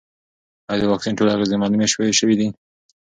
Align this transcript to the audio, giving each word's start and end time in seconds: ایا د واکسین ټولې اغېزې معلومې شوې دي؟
ایا 0.69 0.79
د 0.81 0.83
واکسین 0.91 1.13
ټولې 1.17 1.31
اغېزې 1.35 1.55
معلومې 1.61 1.87
شوې 2.19 2.35
دي؟ 2.39 2.47